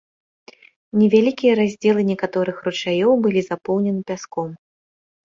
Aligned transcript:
Невялікія 1.01 1.53
раздзелы 1.59 2.01
некаторых 2.11 2.57
ручаёў 2.69 3.13
былі 3.27 3.41
запоўнены 3.51 4.01
пяском. 4.09 4.49